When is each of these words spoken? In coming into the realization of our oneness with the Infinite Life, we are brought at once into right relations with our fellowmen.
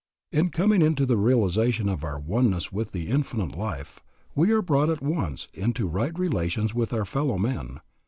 In 0.31 0.49
coming 0.49 0.81
into 0.81 1.05
the 1.05 1.15
realization 1.15 1.87
of 1.87 2.03
our 2.03 2.17
oneness 2.17 2.71
with 2.71 2.91
the 2.91 3.07
Infinite 3.07 3.55
Life, 3.55 3.99
we 4.33 4.49
are 4.49 4.63
brought 4.63 4.89
at 4.89 4.99
once 5.03 5.47
into 5.53 5.85
right 5.85 6.17
relations 6.17 6.73
with 6.73 6.91
our 6.91 7.05
fellowmen. 7.05 7.81